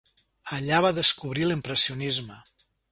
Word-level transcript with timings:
Allà 0.59 0.79
va 0.85 0.93
descobrir 1.01 1.47
l'Impressionisme. 1.51 2.45